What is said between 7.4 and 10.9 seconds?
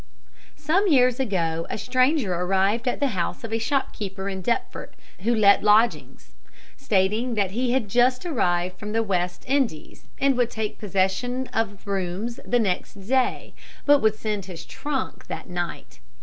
he had just arrived from the West Indies, and would take